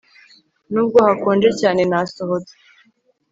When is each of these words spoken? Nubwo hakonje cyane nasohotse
Nubwo 0.71 0.97
hakonje 1.07 1.49
cyane 1.59 1.81
nasohotse 1.91 2.53